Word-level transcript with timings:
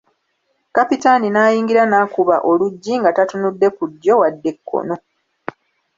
Kapitaani 0.75 1.27
n'ayingira 1.31 1.83
n'akuba 1.87 2.35
oluggi 2.49 2.93
nga 3.01 3.09
tatunudde 3.17 3.67
ku 3.75 3.83
ddyo 3.91 4.13
wadde 4.21 4.51
kkono. 4.57 4.95